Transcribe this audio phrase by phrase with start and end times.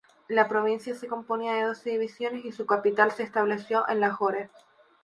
[0.27, 4.49] La provincia se componía de doce divisiones, y su capital se estableció en Lahore.